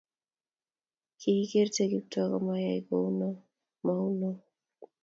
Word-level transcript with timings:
ki 1.19 1.31
ikerte 1.43 1.83
Kiptoo 1.91 2.27
komayai 2.31 2.81
kou 2.87 3.07
noe, 3.19 3.35
mou 3.85 4.05
noe 4.19 4.37